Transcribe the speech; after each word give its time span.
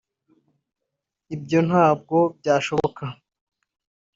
ibyo 1.35 1.59
ntabwo 1.67 2.17
byashoboka 2.39 3.03